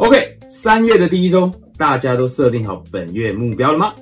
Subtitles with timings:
[0.00, 3.94] OK，三月的第一周，大家都设定好本月目标了吗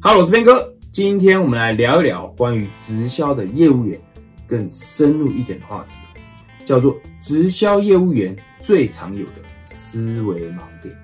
[0.00, 4.00] 好我是边哥，今天我们来聊一聊关于直销的业务员
[4.46, 6.24] 更深入一点的话题，
[6.64, 10.96] 叫做直销业务员最常有的思维盲点。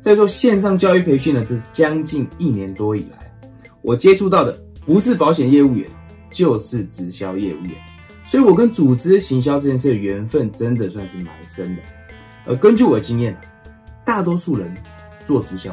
[0.00, 3.18] 在做线上教育培训的这将近一年多以来，
[3.82, 5.86] 我接触到的不是保险业务员，
[6.30, 7.72] 就是直销业务员，
[8.24, 11.82] 所以我跟组织行销这件事的缘分真的算是蛮深的。
[12.46, 13.38] 而根据我的经验，
[14.18, 14.74] 大多数人
[15.24, 15.72] 做直销，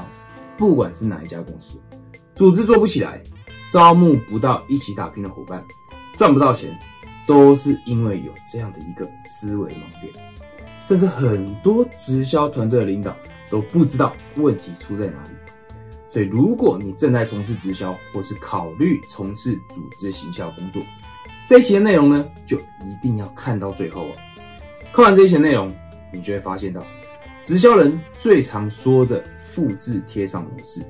[0.56, 1.82] 不管是哪一家公司，
[2.36, 3.20] 组织做不起来，
[3.72, 5.64] 招募不到一起打拼的伙伴，
[6.16, 6.78] 赚不到钱，
[7.26, 10.14] 都是因为有这样的一个思维盲点。
[10.84, 13.18] 甚至很多直销团队的领导
[13.50, 15.30] 都不知道问题出在哪里。
[16.08, 20.80] 所以，如果你正在从事直销，或是考虑从事组织行销工作，
[21.48, 24.12] 这一期的内容呢，就一定要看到最后哦。
[24.94, 25.68] 看完这一期内容，
[26.14, 26.80] 你就会发现到。
[27.46, 30.82] 直销人最常说的复制贴上模式，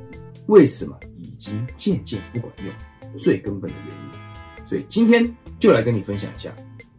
[0.45, 3.19] 为什么已经渐渐不管用？
[3.19, 4.65] 最根本的原因。
[4.65, 5.29] 所以今天
[5.59, 6.49] 就来跟你分享一下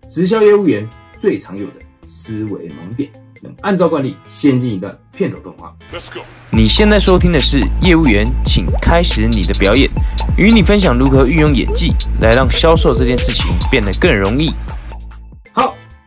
[0.07, 0.87] 直销业务员
[1.19, 3.11] 最常有的思维盲点。
[3.41, 5.75] 那么按照惯例，先进一段片头动画。
[5.91, 6.21] Let's go。
[6.51, 9.91] 你现在收听的是业务员，请开始你的表演，
[10.37, 14.53] 与你分享如何运用演技来让销售这件事情变得更容易。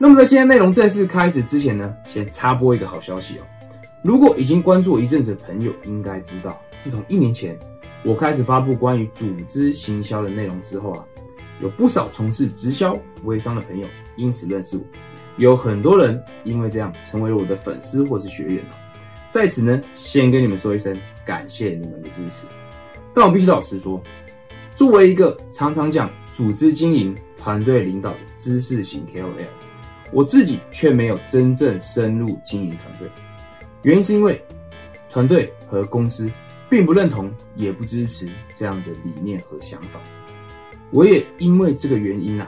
[0.01, 3.41] 那么在今天内容正式开始之前呢，先插播一个好消息哦。
[4.01, 7.59] 如果已经关注我一阵子的朋友，应该知道，自从一年前
[8.05, 11.03] 我开始发布关于组织行销的内容之后啊，
[11.59, 14.83] 有不少从事直销微商的朋友因此认识我，
[15.35, 18.77] 有很多人因为这样成为了我的粉丝或是学员了。
[19.29, 22.45] 在此呢，先跟你们说一声感谢你们的支持。
[23.13, 24.01] 但我必须老实说，
[24.77, 29.45] 作为一个常常讲组织经营、团队领导的知识型 KOL。
[30.11, 33.07] 我自己却没有真正深入经营团队，
[33.83, 34.41] 原因是因为
[35.11, 36.27] 团队和公司
[36.67, 40.01] 并不认同，也不支持这样的理念和想法。
[40.91, 42.47] 我也因为这个原因啊，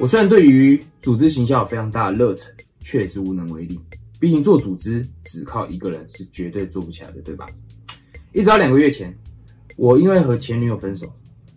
[0.00, 3.78] 我虽然对于组织行销有非常大的热忱，却也是无能为力。
[4.18, 7.46] 毕竟做组织只靠一个人是绝对做不起来的，对吧？
[8.32, 9.16] 一直到两个月前，
[9.76, 11.06] 我因为和前女友分手，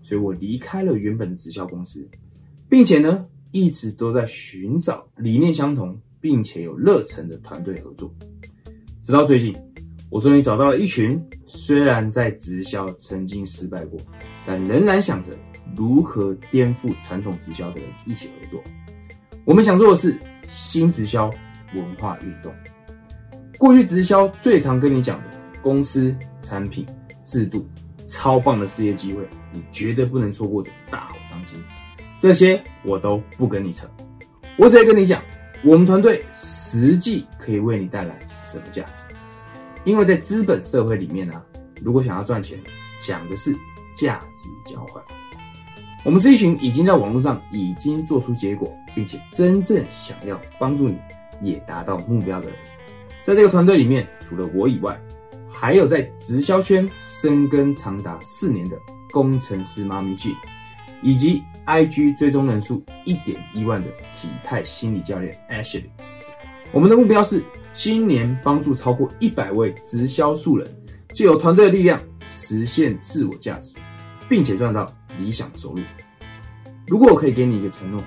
[0.03, 2.07] 所以我离开了原本的直销公司，
[2.69, 3.25] 并且呢。
[3.51, 8.13] 一直都在寻找理念相同并且有热忱的团队合作，
[9.01, 9.55] 直到最近，
[10.09, 13.99] 我终于找到了一群虽然在直销曾经失败过，
[14.45, 15.33] 但仍然想着
[15.75, 18.61] 如何颠覆传统直销的人一起合作。
[19.45, 20.17] 我们想做的是
[20.47, 21.29] 新直销
[21.75, 22.53] 文化运动。
[23.57, 26.85] 过去直销最常跟你讲的公司、产品、
[27.23, 27.67] 制度，
[28.07, 31.55] 超棒的事业机会，你绝对不能错过的大好商机。
[32.21, 33.89] 这些我都不跟你扯，
[34.55, 35.19] 我只会跟你讲，
[35.63, 39.05] 我们团队实际可以为你带来什么价值。
[39.85, 41.41] 因为在资本社会里面呢，
[41.83, 42.59] 如果想要赚钱，
[42.99, 43.51] 讲的是
[43.95, 45.03] 价值交换。
[46.05, 50.99] 我们是一群已经在网络上已经做出结果，并且真正想要帮助你
[51.41, 52.59] 也达到目标的人。
[53.23, 54.95] 在这个团队里面，除了我以外，
[55.51, 58.77] 还有在直销圈深耕长达四年的
[59.09, 60.35] 工程师妈咪 G。
[61.01, 65.85] 以及 IG 追踪人数一点一万的体态心理教练 Ashley，
[66.71, 70.67] 我们的目标是今年帮助超过一百位直销素人，
[71.13, 73.77] 借由团队的力量实现自我价值，
[74.29, 74.85] 并且赚到
[75.17, 75.81] 理想收入。
[76.87, 78.01] 如果我可以给你一个承诺，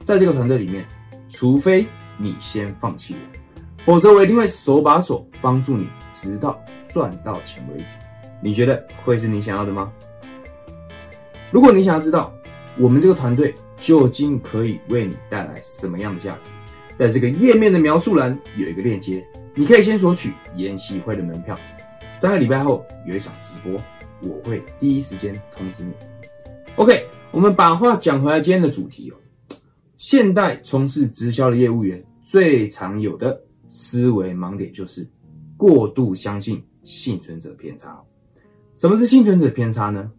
[0.00, 0.86] 在这个团队里面，
[1.28, 1.86] 除非
[2.16, 7.96] 你先放弃我，否则我一定会手把手帮助你，直到赚到钱为止。
[8.40, 9.92] 你觉得会是你想要的吗？
[11.52, 12.32] 如果你想要知道
[12.78, 16.54] 我们这个团队究竟可以为你带来什么样的价值，
[16.96, 19.22] 在这个页面的描述栏有一个链接，
[19.54, 21.54] 你可以先索取研习会的门票。
[22.16, 23.78] 三个礼拜后有一场直播，
[24.22, 25.92] 我会第一时间通知你。
[26.76, 29.16] OK，我们把话讲回来，今天的主题哦，
[29.98, 33.38] 现代从事直销的业务员最常有的
[33.68, 35.06] 思维盲点就是
[35.58, 38.00] 过度相信幸存者偏差。
[38.74, 40.10] 什么是幸存者偏差呢？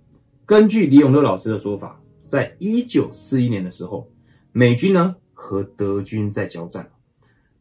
[0.45, 4.09] 根据李永乐老师的说法，在一九四一年的时候，
[4.51, 6.91] 美军呢和德军在交战，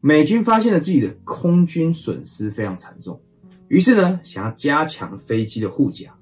[0.01, 3.21] 美军发现了自己的空军损失非常惨重，
[3.69, 6.13] 于是呢想要加强飞机的护甲，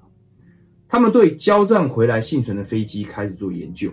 [0.87, 3.91] 他们对交战回来幸存的飞机开始做研究，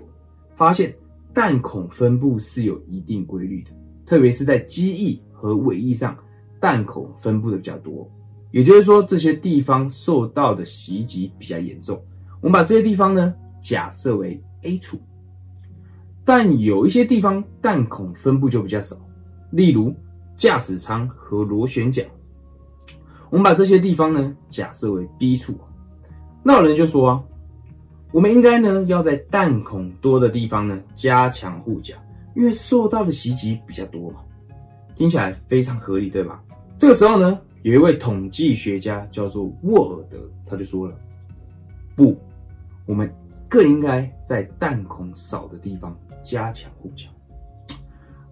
[0.54, 0.94] 发现
[1.32, 3.70] 弹孔分布是有一定规律的，
[4.04, 6.14] 特别是在机翼和尾翼上，
[6.60, 8.06] 弹孔分布的比较多，
[8.50, 11.98] 也就是说这些地方受到的袭击比较严重。
[12.40, 14.98] 我们把这些地方呢假设为 A 处，
[16.24, 18.96] 但有一些地方弹孔分布就比较少，
[19.50, 19.94] 例如
[20.36, 22.06] 驾驶舱和螺旋桨。
[23.30, 25.58] 我们把这些地方呢假设为 B 处，
[26.42, 27.22] 那有人就说啊，
[28.12, 31.94] 我们应该呢要在弹孔多的地方呢加强护甲，
[32.34, 34.20] 因为受到的袭击比较多嘛。
[34.94, 36.42] 听起来非常合理，对吧？
[36.76, 40.96] 这个时候呢，有一位统计学家叫做沃尔德，他就说了，
[41.94, 42.16] 不，
[42.88, 43.08] 我们
[43.50, 47.06] 更应该在弹孔少的地方加强护甲。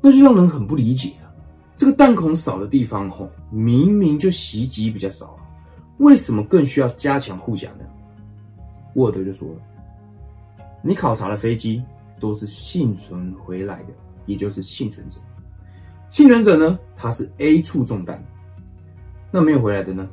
[0.01, 1.29] 那就让人很不理解啊。
[1.77, 5.45] 这个弹孔少的地方，吼，明明就袭击比较少啊，
[5.99, 7.85] 为什么更需要加强护甲呢？
[8.95, 9.61] 沃德就说了，
[10.81, 11.83] 你考察的飞机
[12.19, 13.91] 都是幸存回来的，
[14.25, 15.21] 也就是幸存者。
[16.09, 18.25] 幸存者呢，他是 A 处中弹，
[19.31, 20.09] 那没有回来的呢？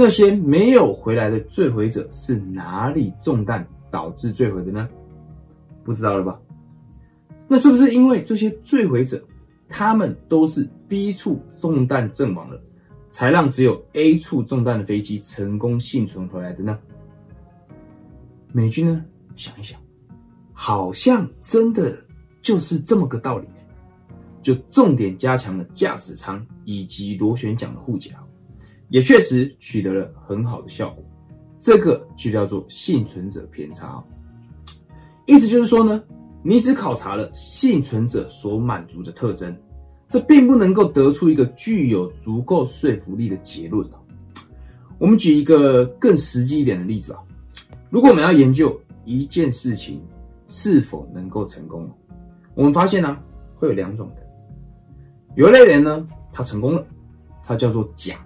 [0.00, 4.88] 那些没有回来的坠毁者是哪里中弹导致坠毁的呢？
[5.82, 6.40] 不知道了吧？
[7.48, 9.20] 那是不是因为这些坠毁者？
[9.68, 12.62] 他们都是 B 处中弹阵亡了，
[13.10, 16.78] 才让只有 A 处中弹的飞机成功幸存回来的呢？
[18.52, 19.04] 美军呢？
[19.34, 19.80] 想一想，
[20.52, 21.98] 好像真的
[22.40, 23.48] 就是这么个道理，
[24.42, 28.12] 就重点加强了驾驶舱以及螺旋桨的护甲，
[28.88, 31.04] 也确实取得了很好的效果。
[31.60, 34.02] 这个就叫做幸存者偏差，
[35.26, 36.02] 意思就是说呢。
[36.40, 39.54] 你只考察了幸存者所满足的特征，
[40.08, 43.86] 这并不能够得出一个具有足够说服力的结论
[44.98, 47.18] 我们举一个更实际一点的例子啊，
[47.90, 50.00] 如果我们要研究一件事情
[50.46, 51.90] 是否能够成功，
[52.54, 53.18] 我们发现呢
[53.56, 54.24] 会有两种人，
[55.34, 56.86] 有一类人呢他成功了，
[57.44, 58.24] 他叫做甲，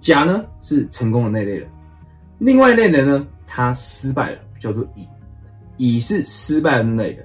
[0.00, 1.68] 甲呢是成功的那类人；
[2.38, 5.06] 另外一类人呢他失败了，叫做乙，
[5.76, 7.24] 乙是失败的那类人。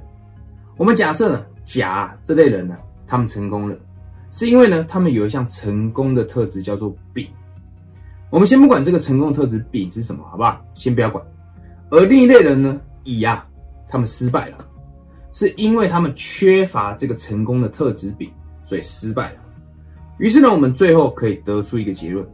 [0.77, 2.77] 我们假设呢，甲这类人呢，
[3.07, 3.75] 他们成功了，
[4.29, 7.25] 是因为呢，他们有一项成功的特质叫做丙。
[8.29, 10.61] 我们先不管这个成功的特质丙是什么，好不好？
[10.73, 11.23] 先不要管。
[11.89, 13.47] 而另一类人呢，乙啊，
[13.87, 14.57] 他们失败了，
[15.31, 18.29] 是因为他们缺乏这个成功的特质丙，
[18.63, 19.39] 所以失败了。
[20.17, 22.27] 于是呢，我们最后可以得出一个结论，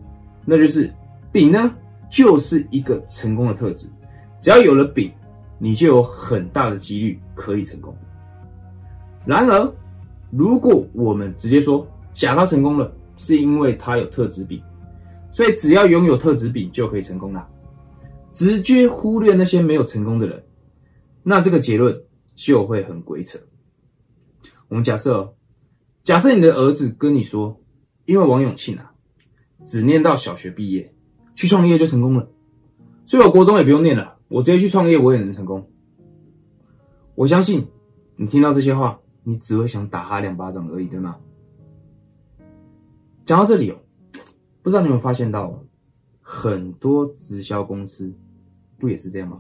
[0.46, 0.92] 那就是
[1.32, 1.76] 丙呢，
[2.10, 3.88] 就是一个成功的特质。
[4.40, 5.12] 只要有了丙，
[5.60, 7.96] 你就有很大的几率可以成功。
[9.26, 9.74] 然而，
[10.32, 14.60] 如果我们直接说甲他成功了，是因为他有特质丙，
[15.32, 17.48] 所以只要拥有特质丙就可以成功了，
[18.32, 20.44] 直接忽略那些没有成功的人，
[21.22, 21.96] 那这个结论
[22.34, 23.38] 就会很鬼扯。
[24.70, 25.36] 我们假设，
[26.04, 27.62] 假设你的儿子跟你说，
[28.06, 28.91] 因为王永庆啊，
[29.64, 30.94] 只念到小学毕业，
[31.36, 32.30] 去创业就成功了，
[33.06, 35.70] 所以我国中也不用念了，我直接去创业我也能成功。
[37.16, 37.68] 我相信
[38.16, 39.00] 你听到这些话。
[39.24, 41.16] 你只会想打他两巴掌而已，对吗？
[43.24, 43.78] 讲到这里哦，
[44.64, 45.64] 不知道你有没有发现到，
[46.22, 48.12] 很多直销公司
[48.80, 49.40] 不也是这样吗？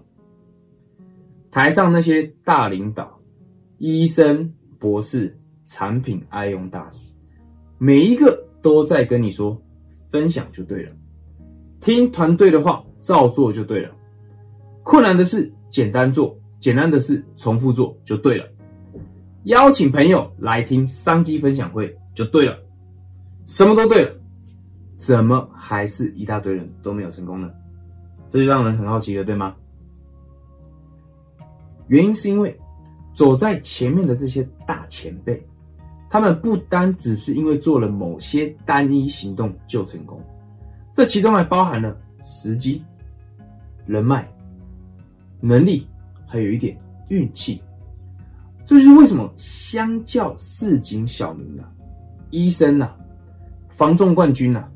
[1.49, 3.19] 台上那些大领导、
[3.79, 5.35] 医生、博士、
[5.65, 7.11] 产品爱用大使，
[7.79, 9.59] 每一个都在跟你说，
[10.11, 10.91] 分享就对了，
[11.79, 13.89] 听团队的话，照做就对了。
[14.83, 18.45] 困难的事简单做，简单的事重复做就对了。
[19.45, 22.59] 邀请朋友来听商机分享会就对了，
[23.45, 24.11] 什么都对了，
[24.95, 27.49] 怎么还是一大堆人都没有成功呢？
[28.27, 29.55] 这就让人很好奇了，对吗？
[31.87, 32.57] 原因是因为
[33.13, 35.45] 走在前面的这些大前辈，
[36.11, 40.21] 他们不单只是因为做了某些单一行动就成功，
[40.91, 42.83] 这其中还包含了时机、
[43.85, 44.29] 人脉、
[45.39, 45.87] 能力，
[46.27, 46.77] 还有一点
[47.07, 47.63] 运气。
[48.65, 51.71] 这就是为什么相较市井小民啊、
[52.29, 52.93] 医生呐、
[53.69, 54.69] 防重冠军呐、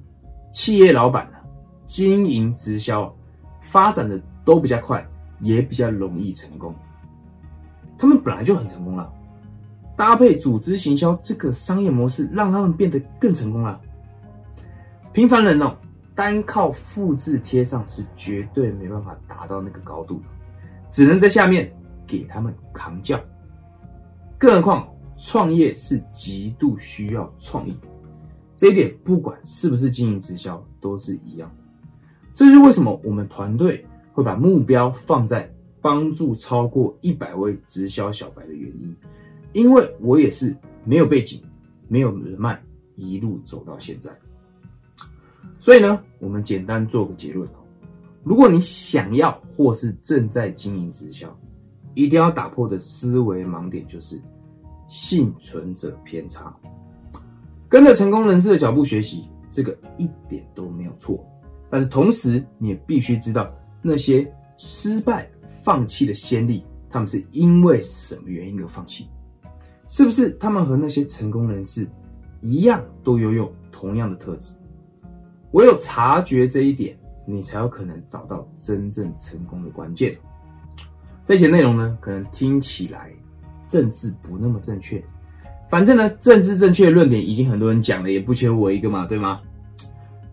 [0.53, 1.37] 企业老板呐、
[1.85, 3.13] 经营直销
[3.61, 5.05] 发展的都比较快，
[5.41, 6.73] 也比较容易成功。
[7.97, 9.13] 他们本来就很成功了，
[9.95, 13.79] 搭配组织行销这个商业模式，让他们变得更成功了。
[15.13, 15.75] 平凡人哦，
[16.13, 20.23] 单靠复制贴上是绝对没办法达到那个高度的，
[20.89, 21.71] 只能在下面
[22.05, 23.19] 给他们扛教。
[24.37, 27.87] 更何况，创业是极度需要创意的，
[28.57, 31.49] 这一点不管是不是经营直销都是一样。
[32.33, 35.49] 这就是为什么我们团队会把目标放在
[35.79, 38.93] 帮助超过一百位直销小白的原因，
[39.55, 41.41] 因为我也是没有背景、
[41.87, 42.61] 没有人脉，
[42.97, 44.11] 一路走到现在。
[45.61, 47.63] 所以呢，我们简单做个结论哦：
[48.21, 51.33] 如果你想要或是正在经营直销，
[51.93, 54.21] 一定要打破的思维盲点就是
[54.89, 56.53] 幸存者偏差。
[57.69, 61.25] 跟着成功人士的脚步学习，这个一点都没有错。
[61.69, 63.49] 但是同时，你也必须知道
[63.81, 65.29] 那些失败、
[65.63, 69.07] 放弃的先例，他们是因为什么原因而放弃？
[69.87, 71.87] 是不是他们和那些成功人士
[72.41, 74.55] 一样，都拥有同样的特质？
[75.51, 80.15] 唯有察觉这一点，你才有可能找到真正成功的关键。
[81.23, 83.11] 这些内容呢，可能听起来
[83.67, 85.03] 政治不那么正确，
[85.69, 89.39] 反正呢，政治正确的论点已经很多人讲了，也不缺我一个嘛，对吗？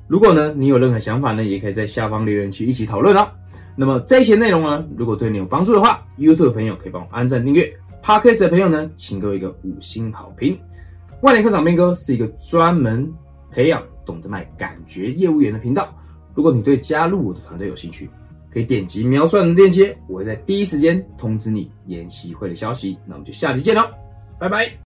[0.07, 3.27] 如果呢，你有任何想法呢，也可以在下方留言区一起讨论哦。
[3.75, 10.59] 那么这些内容呢，如果对你有帮助的话，YouTube 的朋友可以帮我按赞订阅，Podcast 的朋友呢，请给我一个五星好评。
[11.23, 13.09] 万年课长斌哥是一个专门
[13.51, 15.95] 培养懂得卖感觉业务员的频道。
[16.35, 18.11] 如果你对加入我的团队有兴趣，
[18.51, 22.99] 可以点击描述的链接，我会在第一时间通知你研习会的消息。
[23.07, 23.83] 那我们就下期见喽，
[24.41, 24.73] 拜拜。